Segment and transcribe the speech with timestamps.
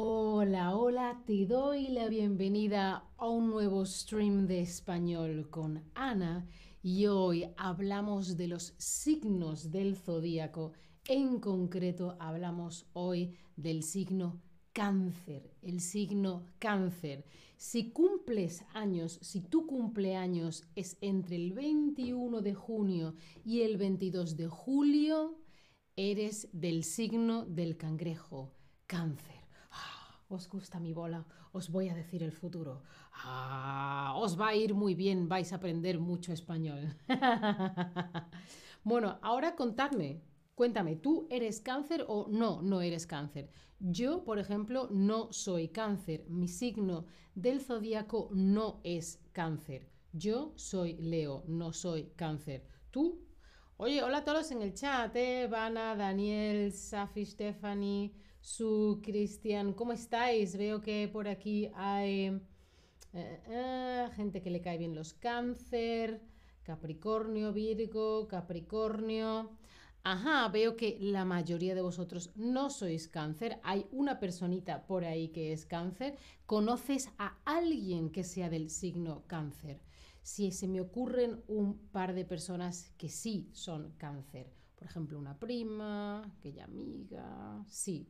[0.00, 6.46] Hola, hola, te doy la bienvenida a un nuevo stream de español con Ana
[6.84, 10.70] y hoy hablamos de los signos del zodíaco.
[11.08, 14.40] En concreto hablamos hoy del signo
[14.72, 17.24] cáncer, el signo cáncer.
[17.56, 24.36] Si cumples años, si tu cumpleaños es entre el 21 de junio y el 22
[24.36, 25.40] de julio,
[25.96, 28.54] eres del signo del cangrejo,
[28.86, 29.37] cáncer.
[30.28, 31.24] ¿Os gusta mi bola?
[31.52, 32.82] Os voy a decir el futuro.
[33.12, 36.94] Ah, os va a ir muy bien, vais a aprender mucho español.
[38.84, 40.20] bueno, ahora contadme,
[40.54, 43.50] cuéntame, ¿tú eres cáncer o no, no eres cáncer?
[43.80, 46.26] Yo, por ejemplo, no soy cáncer.
[46.28, 49.88] Mi signo del zodíaco no es cáncer.
[50.12, 52.66] Yo soy Leo, no soy cáncer.
[52.90, 53.24] ¿Tú?
[53.78, 55.48] Oye, hola a todos en el chat, ¿eh?
[55.48, 58.12] Daniel, Safi, Stephanie,
[58.48, 60.56] Su, Cristian, ¿cómo estáis?
[60.56, 62.40] Veo que por aquí hay
[63.12, 66.22] eh, eh, gente que le cae bien los cáncer,
[66.62, 69.50] Capricornio, Virgo, Capricornio.
[70.02, 73.60] Ajá, veo que la mayoría de vosotros no sois cáncer.
[73.62, 76.16] Hay una personita por ahí que es cáncer.
[76.46, 79.82] ¿Conoces a alguien que sea del signo cáncer?
[80.22, 84.50] Si se me ocurren un par de personas que sí son cáncer.
[84.74, 88.08] Por ejemplo, una prima, aquella amiga, sí.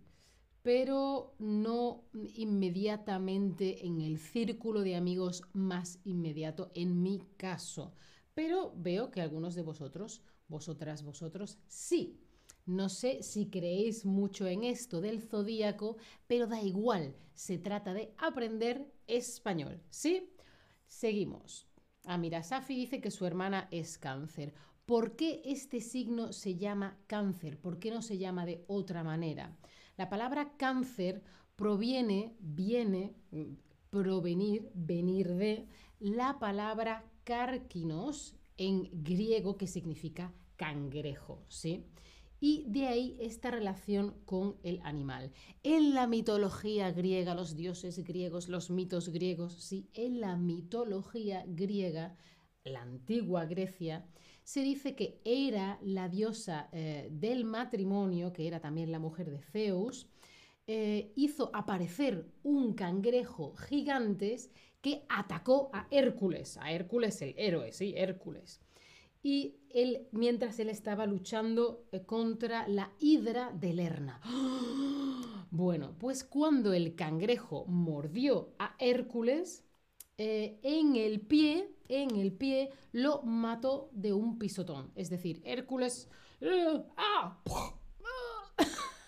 [0.68, 7.94] Pero no inmediatamente en el círculo de amigos más inmediato, en mi caso.
[8.34, 12.20] Pero veo que algunos de vosotros vosotras, vosotros, sí.
[12.66, 18.12] No sé si creéis mucho en esto del zodíaco, pero da igual, se trata de
[18.18, 20.34] aprender español, ¿sí?
[20.86, 21.66] Seguimos.
[22.04, 24.52] Ah, mira, Safi dice que su hermana es cáncer.
[24.84, 27.58] ¿Por qué este signo se llama cáncer?
[27.58, 29.56] ¿Por qué no se llama de otra manera?
[29.98, 31.22] La palabra cáncer
[31.56, 33.16] proviene, viene,
[33.90, 35.66] provenir, venir de
[35.98, 41.84] la palabra cárquinos en griego que significa cangrejo, ¿sí?
[42.38, 45.32] Y de ahí esta relación con el animal.
[45.64, 52.16] En la mitología griega, los dioses griegos, los mitos griegos, sí, en la mitología griega,
[52.62, 54.06] la antigua Grecia,
[54.48, 59.42] se dice que era la diosa eh, del matrimonio, que era también la mujer de
[59.42, 60.08] Zeus,
[60.66, 64.50] eh, hizo aparecer un cangrejo gigantes
[64.80, 68.62] que atacó a Hércules, a Hércules el héroe, sí, Hércules
[69.22, 74.20] y él, mientras él estaba luchando eh, contra la hidra de Lerna.
[75.50, 79.64] Bueno, pues cuando el cangrejo mordió a Hércules,
[80.18, 84.92] eh, en el pie, en el pie, lo mató de un pisotón.
[84.94, 86.08] Es decir, Hércules...
[86.40, 87.42] Eh, ¡ah!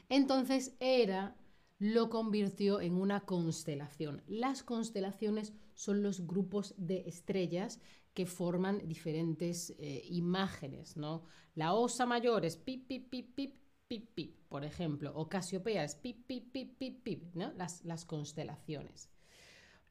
[0.09, 1.35] Entonces era
[1.79, 4.21] lo convirtió en una constelación.
[4.27, 7.79] Las constelaciones son los grupos de estrellas
[8.13, 11.23] que forman diferentes eh, imágenes, ¿no?
[11.55, 13.55] La Osa Mayor es pip, pip, pip, pip,
[13.87, 17.53] pip, pip, por ejemplo, o Casiopea es pip, pip, pip, pip, pip, ¿no?
[17.53, 19.09] Las, las constelaciones.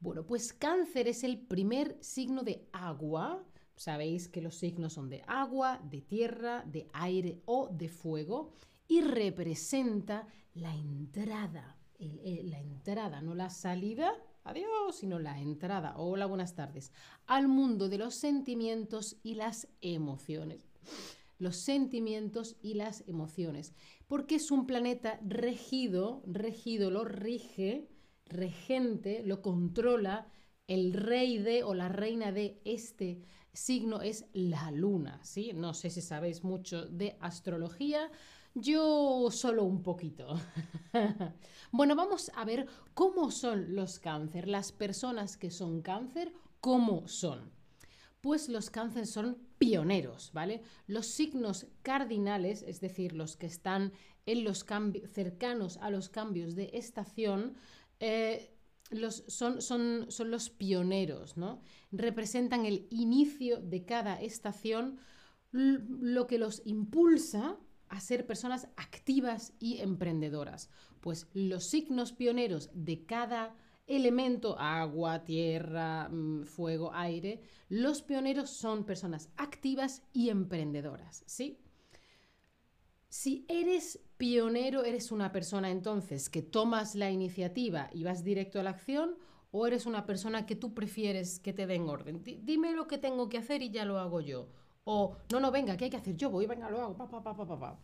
[0.00, 3.44] Bueno, pues cáncer es el primer signo de agua.
[3.74, 8.52] Sabéis que los signos son de agua, de tierra, de aire o de fuego
[8.86, 14.12] y representa la entrada, la entrada, no la salida
[14.48, 16.90] adiós, sino la entrada, hola, buenas tardes,
[17.26, 20.66] al mundo de los sentimientos y las emociones.
[21.38, 23.74] Los sentimientos y las emociones.
[24.08, 27.88] Porque es un planeta regido, regido, lo rige,
[28.28, 30.28] regente, lo controla
[30.66, 33.22] el rey de o la reina de este
[33.52, 35.52] signo es la luna, ¿sí?
[35.54, 38.10] No sé si sabéis mucho de astrología,
[38.54, 40.38] yo solo un poquito.
[41.72, 47.50] bueno, vamos a ver cómo son los cáncer, las personas que son cáncer, cómo son.
[48.20, 50.62] Pues los cánceres son pioneros, ¿vale?
[50.86, 53.92] Los signos cardinales, es decir, los que están
[54.26, 54.66] en los
[55.06, 57.56] cercanos a los cambios de estación,
[58.00, 58.54] eh,
[58.90, 61.60] los, son, son, son los pioneros, ¿no?
[61.92, 64.98] Representan el inicio de cada estación,
[65.50, 67.58] lo que los impulsa
[67.88, 70.70] a ser personas activas y emprendedoras.
[71.00, 73.54] Pues los signos pioneros de cada
[73.86, 81.58] elemento, agua, tierra, mm, fuego, aire, los pioneros son personas activas y emprendedoras, ¿sí?
[83.08, 88.62] Si eres pionero, eres una persona entonces que tomas la iniciativa y vas directo a
[88.62, 89.16] la acción,
[89.50, 92.22] o eres una persona que tú prefieres que te den orden.
[92.22, 94.48] dime lo que tengo que hacer y ya lo hago yo.
[94.84, 96.16] O, no, no, venga, ¿qué hay que hacer?
[96.16, 97.80] Yo voy, venga, lo hago, pa, pa, pa.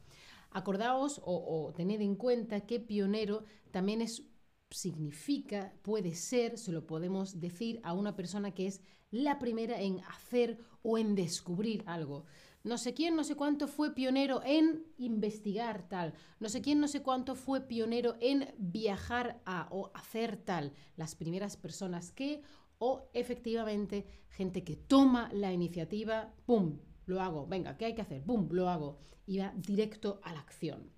[0.50, 4.22] Acordaos o, tened en cuenta que pionero también es,
[4.70, 10.00] significa, puede ser, se lo podemos decir a una persona que es la primera en
[10.00, 12.26] hacer o en descubrir algo.
[12.64, 16.14] No sé quién, no sé cuánto fue pionero en investigar tal.
[16.40, 20.72] No sé quién, no sé cuánto fue pionero en viajar a o hacer tal.
[20.96, 22.40] Las primeras personas que
[22.78, 26.78] o efectivamente gente que toma la iniciativa, ¡pum!
[27.04, 28.24] Lo hago, venga, ¿qué hay que hacer?
[28.24, 28.48] ¡Pum!
[28.50, 28.96] Lo hago.
[29.26, 30.90] Y va directo a la acción.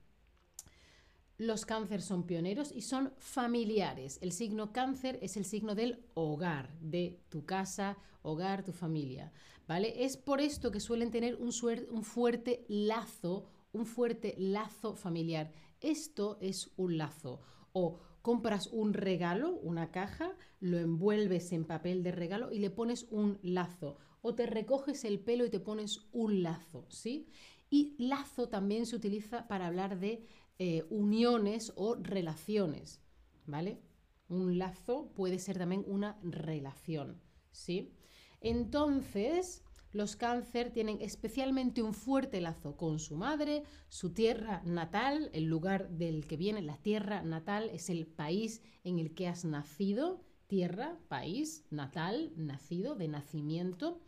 [1.38, 4.18] Los cáncer son pioneros y son familiares.
[4.22, 9.32] El signo cáncer es el signo del hogar, de tu casa, hogar, tu familia.
[9.68, 10.04] ¿Vale?
[10.04, 11.50] Es por esto que suelen tener un,
[11.90, 15.52] un fuerte lazo, un fuerte lazo familiar.
[15.80, 17.42] Esto es un lazo.
[17.72, 23.06] O compras un regalo, una caja, lo envuelves en papel de regalo y le pones
[23.10, 23.98] un lazo.
[24.22, 27.28] O te recoges el pelo y te pones un lazo, ¿sí?
[27.68, 30.24] Y lazo también se utiliza para hablar de
[30.58, 33.00] eh, uniones o relaciones,
[33.46, 33.80] ¿vale?
[34.28, 37.20] Un lazo puede ser también una relación,
[37.52, 37.92] ¿sí?
[38.40, 39.62] Entonces,
[39.92, 45.90] los cáncer tienen especialmente un fuerte lazo con su madre, su tierra natal, el lugar
[45.90, 50.98] del que viene, la tierra natal es el país en el que has nacido, tierra,
[51.08, 54.00] país, natal, nacido, de nacimiento,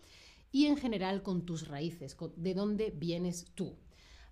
[0.52, 3.76] y en general con tus raíces, de dónde vienes tú.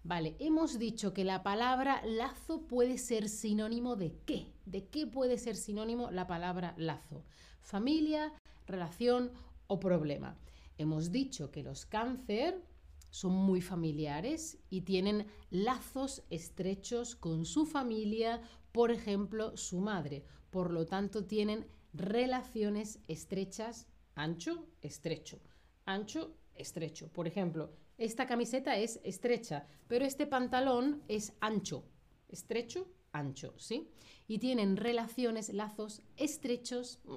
[0.08, 4.53] Vale, hemos dicho que la palabra lazo puede ser sinónimo de qué.
[4.64, 7.25] ¿De qué puede ser sinónimo la palabra lazo?
[7.61, 8.32] Familia,
[8.69, 9.32] relación
[9.67, 10.38] o problema.
[10.79, 12.62] Hemos dicho que los cáncer
[13.11, 20.25] son muy familiares y tienen lazos estrechos con su familia, por ejemplo, su madre.
[20.50, 25.41] Por lo tanto, tienen relaciones estrechas, ancho, estrecho,
[25.85, 27.08] ancho, estrecho.
[27.12, 31.84] Por ejemplo, esta camiseta es estrecha, pero este pantalón es ancho,
[32.28, 33.90] estrecho, ancho, ¿sí?
[34.28, 37.14] Y tienen relaciones, lazos estrechos mm,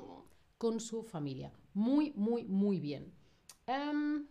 [0.58, 1.52] con su familia.
[1.74, 3.14] Muy, muy, muy bien.
[3.68, 4.28] Em,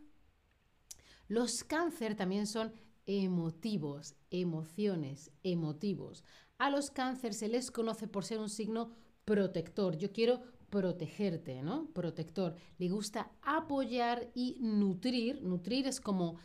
[1.28, 2.72] los cáncer también son
[3.06, 6.24] emotivos, emociones, emotivos.
[6.58, 9.96] A los cáncer se les conoce por ser un signo protector.
[9.96, 11.86] Yo quiero protegerte, ¿no?
[11.92, 12.54] Protector.
[12.78, 15.42] Le gusta apoyar y nutrir.
[15.42, 16.36] Nutrir es como,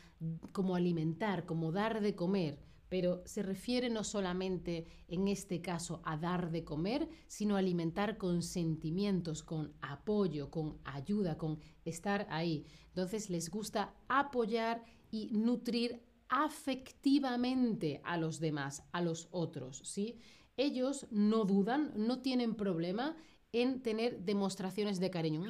[0.51, 2.59] como alimentar, como dar de comer
[2.93, 8.43] pero se refiere no solamente en este caso a dar de comer, sino alimentar con
[8.43, 12.67] sentimientos, con apoyo, con ayuda, con estar ahí.
[12.89, 20.19] Entonces les gusta apoyar y nutrir afectivamente a los demás, a los otros, ¿sí?
[20.55, 23.15] Ellos no dudan, no tienen problema
[23.53, 25.43] en tener demostraciones de cariño.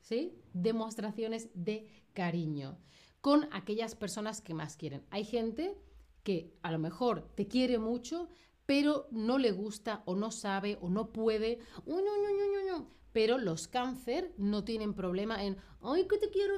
[0.00, 0.38] ¿Sí?
[0.52, 2.78] Demostraciones de cariño
[3.20, 5.04] con aquellas personas que más quieren.
[5.10, 5.76] Hay gente
[6.22, 8.28] que a lo mejor te quiere mucho,
[8.66, 11.58] pero no le gusta o no sabe o no puede.
[13.12, 16.54] pero los cáncer no tienen problema en, ay, que te quiero,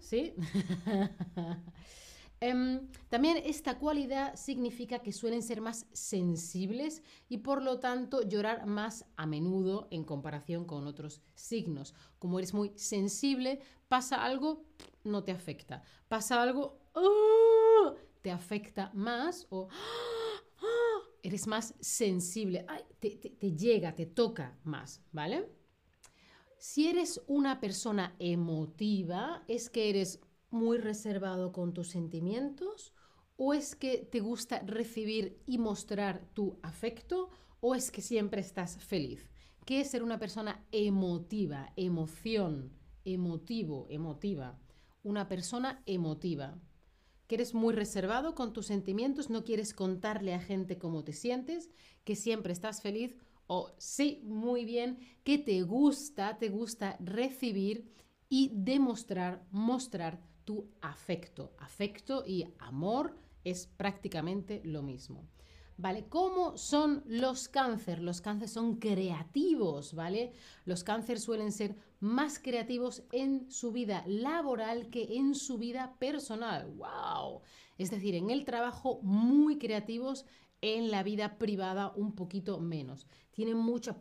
[0.00, 0.34] ¿sí?
[2.40, 8.66] Em, también esta cualidad significa que suelen ser más sensibles y por lo tanto llorar
[8.66, 11.94] más a menudo en comparación con otros signos.
[12.18, 14.64] Como eres muy sensible, pasa algo,
[15.04, 15.82] no te afecta.
[16.08, 17.94] Pasa algo, ¡ah!
[18.20, 20.06] te afecta más o ¡ah!
[21.22, 22.66] eres más sensible,
[23.00, 25.50] te, te llega, te toca más, ¿vale?
[26.58, 32.92] Si eres una persona emotiva, es que eres muy reservado con tus sentimientos?
[33.36, 37.30] ¿O es que te gusta recibir y mostrar tu afecto?
[37.60, 39.30] ¿O es que siempre estás feliz?
[39.64, 41.72] ¿Qué es ser una persona emotiva?
[41.76, 42.72] Emoción,
[43.04, 44.58] emotivo, emotiva.
[45.02, 46.58] Una persona emotiva.
[47.26, 51.70] Que eres muy reservado con tus sentimientos, no quieres contarle a gente cómo te sientes,
[52.04, 53.16] que siempre estás feliz
[53.48, 57.92] o sí, muy bien, que te gusta, te gusta recibir
[58.28, 61.52] y demostrar, mostrar tu afecto.
[61.58, 65.28] Afecto y amor es prácticamente lo mismo.
[65.78, 66.06] ¿Vale?
[66.08, 68.00] ¿Cómo son los cáncer?
[68.00, 70.32] Los cáncer son creativos, ¿vale?
[70.64, 76.72] Los cáncer suelen ser más creativos en su vida laboral que en su vida personal.
[76.76, 77.42] ¡Wow!
[77.76, 80.24] Es decir, en el trabajo muy creativos,
[80.62, 83.06] en la vida privada un poquito menos.
[83.32, 83.98] Tienen mucha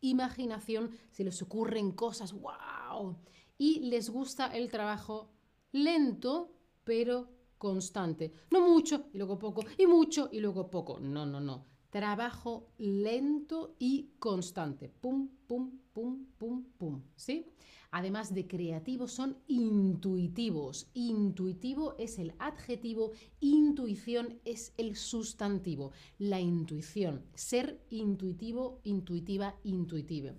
[0.00, 3.18] imaginación, se les ocurren cosas, ¡wow!
[3.58, 5.28] Y les gusta el trabajo
[5.72, 6.52] lento,
[6.84, 8.32] pero constante.
[8.50, 10.98] No mucho y luego poco, y mucho y luego poco.
[11.00, 11.66] No, no, no.
[11.90, 14.88] trabajo lento y constante.
[14.88, 17.02] Pum, pum, pum, pum, pum.
[17.16, 17.46] ¿Sí?
[17.90, 20.88] Además de creativos, son intuitivos.
[20.94, 25.92] Intuitivo es el adjetivo, intuición es el sustantivo.
[26.18, 30.34] La intuición, ser intuitivo, intuitiva, intuitive.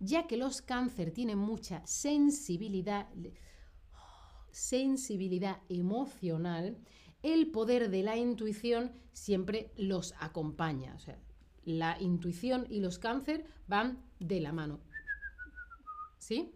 [0.00, 3.08] Ya que los cáncer tienen mucha sensibilidad,
[4.58, 6.76] sensibilidad emocional,
[7.22, 10.94] el poder de la intuición siempre los acompaña.
[10.96, 11.16] O sea,
[11.64, 14.80] la intuición y los cáncer van de la mano.
[16.18, 16.52] ¿Sí?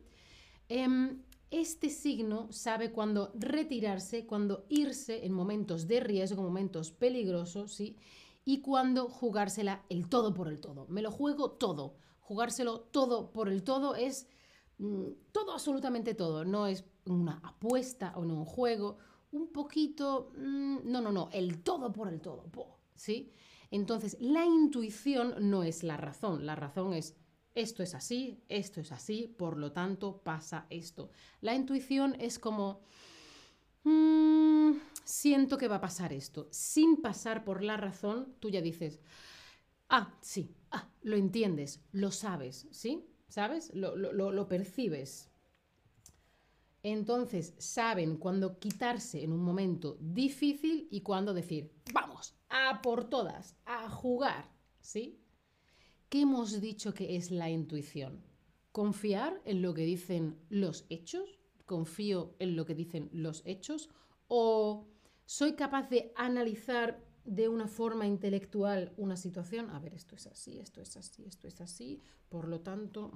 [0.69, 7.97] Em, este signo sabe cuándo retirarse, cuándo irse en momentos de riesgo, momentos peligrosos, ¿sí?
[8.45, 10.87] Y cuándo jugársela el todo por el todo.
[10.89, 11.95] Me lo juego todo.
[12.21, 14.27] Jugárselo todo por el todo es
[14.79, 16.45] mm, todo, absolutamente todo.
[16.45, 18.99] No es una apuesta o no un juego.
[19.33, 22.45] Un poquito, mm, no, no, no, el todo por el todo,
[22.95, 23.33] ¿sí?
[23.71, 26.45] Entonces, la intuición no es la razón.
[26.45, 27.17] La razón es
[27.55, 31.11] esto es así, esto es así, por lo tanto pasa esto.
[31.41, 32.81] La intuición es como,
[33.85, 34.73] mm,
[35.05, 36.49] siento que va a pasar esto.
[36.51, 39.01] Sin pasar por la razón, tú ya dices,
[39.89, 43.07] ah, sí, ah, lo entiendes, lo sabes, ¿sí?
[43.29, 43.73] ¿Sabes?
[43.75, 45.32] Lo, lo percibes.
[46.83, 53.57] Entonces saben cuándo quitarse en un momento difícil y cuándo decir, vamos, a por todas,
[53.65, 55.21] a jugar, ¿sí?
[56.09, 58.25] ¿Qué hemos dicho que es la intuición?
[58.73, 61.39] ¿Confiar en lo que dicen los hechos?
[61.67, 63.89] ¿Confío en lo que dicen los hechos?
[64.27, 64.89] ¿O
[65.25, 69.71] soy capaz de analizar de una forma intelectual una situación?
[69.71, 73.13] A ver, esto es así, esto es así, esto es así, por lo tanto,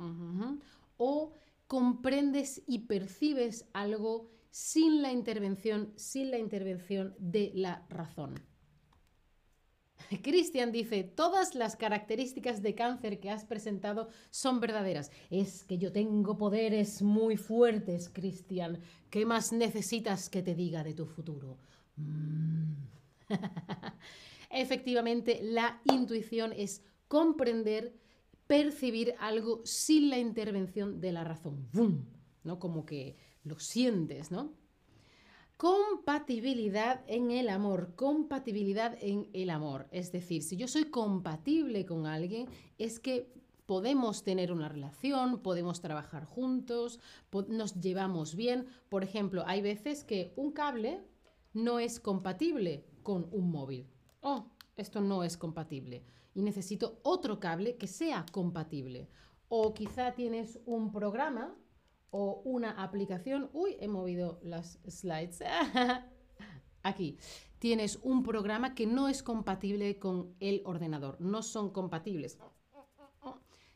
[0.97, 1.33] o
[1.67, 8.35] comprendes y percibes algo sin la intervención, sin la intervención de la razón.
[10.23, 15.11] Cristian dice, todas las características de cáncer que has presentado son verdaderas.
[15.31, 18.81] Es que yo tengo poderes muy fuertes, Cristian.
[19.11, 21.59] ¿Qué más necesitas que te diga de tu futuro?
[21.97, 22.75] Mm.
[24.51, 27.95] Efectivamente, la intuición es comprender,
[28.47, 31.69] percibir algo sin la intervención de la razón.
[32.45, 32.59] ¿No?
[32.59, 34.53] Como que lo sientes, ¿no?
[35.57, 39.88] Compatibilidad en el amor, compatibilidad en el amor.
[39.91, 42.47] Es decir, si yo soy compatible con alguien,
[42.79, 43.33] es que
[43.65, 47.00] podemos tener una relación, podemos trabajar juntos,
[47.49, 48.67] nos llevamos bien.
[48.88, 51.00] Por ejemplo, hay veces que un cable
[51.53, 53.88] no es compatible con un móvil.
[54.21, 56.05] Oh, esto no es compatible
[56.37, 59.09] y necesito otro cable que sea compatible.
[59.49, 61.57] O quizá tienes un programa
[62.11, 65.43] o una aplicación, uy, he movido las slides,
[66.83, 67.16] aquí,
[67.59, 72.38] tienes un programa que no es compatible con el ordenador, no son compatibles.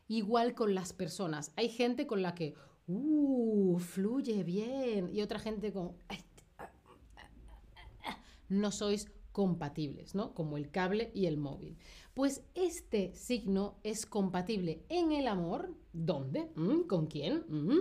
[0.07, 2.53] Igual con las personas, hay gente con la que,
[2.85, 5.97] uh, fluye bien, y otra gente con,
[8.49, 10.33] no sois compatibles, ¿no?
[10.33, 11.77] Como el cable y el móvil.
[12.13, 16.51] Pues este signo es compatible en el amor, ¿dónde?
[16.55, 16.81] ¿Mm?
[16.81, 17.45] ¿Con quién?
[17.47, 17.79] ¿Mm?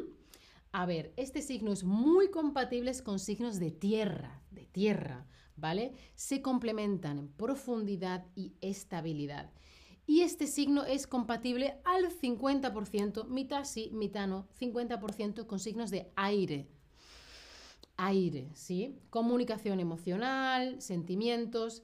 [0.73, 5.27] A ver, este signo es muy compatible con signos de tierra, de tierra,
[5.57, 5.95] ¿vale?
[6.15, 9.51] Se complementan en profundidad y estabilidad.
[10.07, 16.11] Y este signo es compatible al 50%, mitad sí, mitad no, 50% con signos de
[16.17, 16.69] aire.
[18.03, 18.99] Aire, ¿sí?
[19.11, 21.83] Comunicación emocional, sentimientos.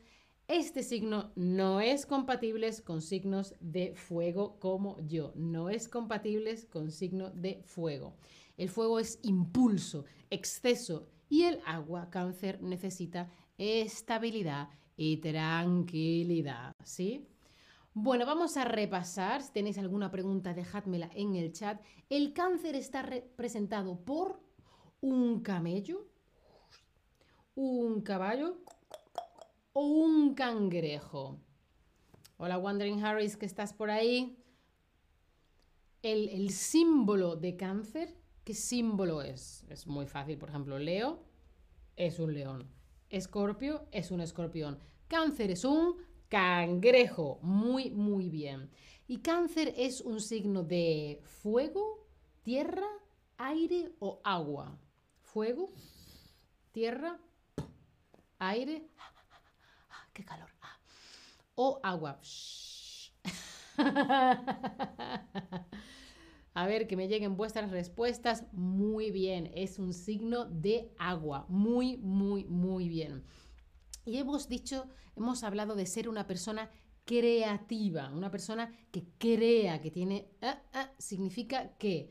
[0.49, 5.33] Este signo no es compatible con signos de fuego como yo.
[5.35, 8.17] No es compatible con signo de fuego.
[8.57, 17.29] El fuego es impulso, exceso y el agua, cáncer, necesita estabilidad y tranquilidad, ¿sí?
[17.93, 19.43] Bueno, vamos a repasar.
[19.43, 21.83] Si tenéis alguna pregunta, dejádmela en el chat.
[22.09, 24.41] El cáncer está representado por
[25.01, 26.07] un camello,
[27.55, 28.59] un caballo
[29.73, 31.41] o un cangrejo.
[32.39, 34.43] Hola, Wandering Harris, que estás por ahí.
[36.03, 39.65] El, el símbolo de cáncer ¿Qué símbolo es?
[39.69, 40.39] Es muy fácil.
[40.39, 41.19] Por ejemplo, Leo
[41.97, 42.71] es un león.
[43.11, 44.79] Escorpio es un escorpión.
[45.09, 45.97] Cáncer es un
[46.29, 47.41] cangrejo.
[47.43, 48.71] Muy, muy bien.
[49.09, 52.07] Y cáncer es un signo de fuego,
[52.43, 52.87] tierra,
[53.37, 54.79] aire o agua.
[55.37, 55.71] Fuego,
[56.73, 57.21] tierra,
[58.39, 58.89] aire.
[60.15, 60.49] ¡Qué calor!
[61.55, 62.19] O agua.
[66.55, 68.47] A ver, que me lleguen vuestras respuestas.
[68.53, 71.45] Muy bien, es un signo de agua.
[71.51, 73.23] Muy, muy, muy bien.
[74.07, 76.71] Y hemos dicho, hemos hablado de ser una persona
[77.05, 78.11] creativa.
[78.11, 80.31] Una persona que crea, que tiene...
[80.41, 82.11] Ah, ah, significa que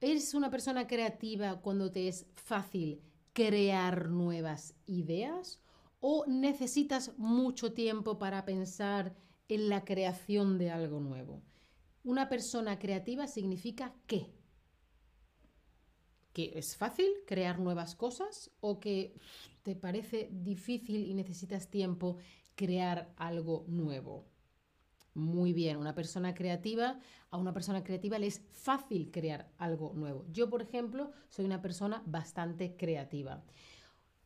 [0.00, 5.60] eres una persona creativa cuando te es fácil crear nuevas ideas
[6.00, 9.14] o necesitas mucho tiempo para pensar
[9.48, 11.42] en la creación de algo nuevo.
[12.04, 14.32] Una persona creativa significa qué?
[16.32, 19.18] ¿Que es fácil crear nuevas cosas o que
[19.62, 22.18] te parece difícil y necesitas tiempo
[22.54, 24.35] crear algo nuevo?
[25.16, 30.26] Muy bien, una persona creativa, a una persona creativa le es fácil crear algo nuevo.
[30.30, 33.42] Yo, por ejemplo, soy una persona bastante creativa.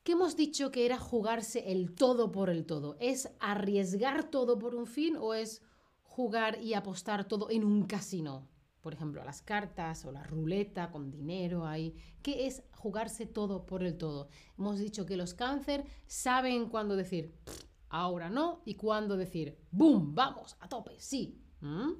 [0.03, 2.97] ¿Qué hemos dicho que era jugarse el todo por el todo?
[2.99, 5.63] ¿Es arriesgar todo por un fin o es
[6.03, 8.49] jugar y apostar todo en un casino?
[8.81, 11.95] Por ejemplo, las cartas o la ruleta con dinero ahí.
[12.21, 14.29] ¿Qué es jugarse todo por el todo?
[14.59, 17.33] Hemos dicho que los cáncer saben cuándo decir
[17.91, 20.15] ahora no y cuándo decir ¡boom!
[20.15, 21.39] Vamos, a tope, sí.
[21.61, 21.93] ¿Mm?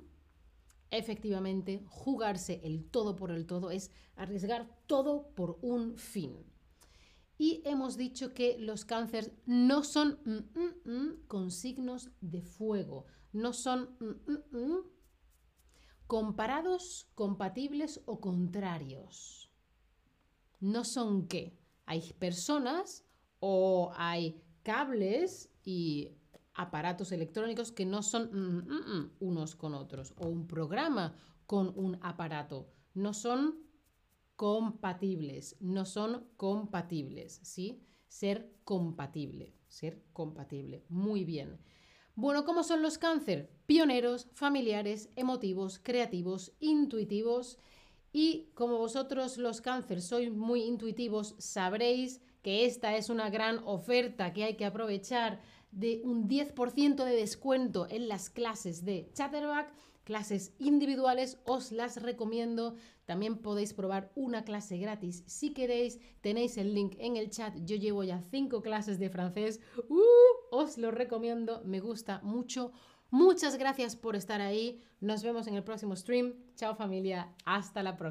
[0.91, 6.45] Efectivamente, jugarse el todo por el todo es arriesgar todo por un fin.
[7.39, 13.53] Y hemos dicho que los cánceres no son mm, mm, con signos de fuego, no
[13.53, 13.97] son
[16.07, 19.51] comparados, compatibles o contrarios.
[20.59, 21.57] No son qué.
[21.87, 23.07] Hay personas
[23.39, 26.17] o hay cables y
[26.55, 31.15] aparatos electrónicos que no son mm, mm, mm, unos con otros, o un programa
[31.47, 32.73] con un aparato.
[32.95, 33.61] No son
[34.35, 37.85] compatibles, no son compatibles, ¿sí?
[38.09, 40.85] Ser compatible, ser compatible.
[40.89, 41.61] Muy bien.
[42.17, 43.49] Bueno, ¿cómo son los cáncer?
[43.67, 47.59] Pioneros, familiares, emotivos, creativos, intuitivos.
[48.13, 54.33] Y como vosotros los cáncer sois muy intuitivos, sabréis que esta es una gran oferta
[54.33, 59.73] que hay que aprovechar de un 10% de descuento en las clases de Chatterback,
[60.05, 62.75] clases individuales, os las recomiendo.
[63.07, 65.99] También podéis probar una clase gratis si queréis.
[66.21, 67.55] Tenéis el link en el chat.
[67.65, 69.61] Yo llevo ya 5 clases de francés.
[69.89, 70.31] ¡Uh!
[70.51, 72.73] os lo recomiendo, me gusta mucho.
[73.11, 74.81] Muchas gracias por estar ahí.
[75.01, 76.35] Nos vemos en el próximo stream.
[76.55, 78.09] Chao familia, hasta la próxima.